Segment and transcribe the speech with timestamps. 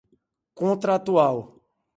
[0.57, 1.37] contratual